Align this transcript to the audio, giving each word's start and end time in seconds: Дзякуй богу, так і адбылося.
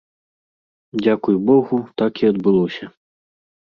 Дзякуй 1.03 1.35
богу, 1.51 1.77
так 2.05 2.13
і 2.27 2.35
адбылося. 2.35 2.85